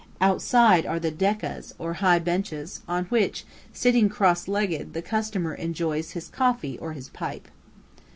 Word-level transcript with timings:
Outside 0.19 0.87
are 0.87 0.99
the 0.99 1.11
"dekkas," 1.11 1.73
or 1.77 1.93
high 2.01 2.17
benches, 2.17 2.81
on 2.87 3.05
which, 3.09 3.45
sitting 3.71 4.09
cross 4.09 4.47
legged, 4.47 4.93
the 4.95 5.01
customer 5.03 5.53
enjoys 5.53 6.13
his 6.13 6.27
coffee 6.27 6.75
or 6.79 6.93
his 6.93 7.09
pipe. 7.09 7.47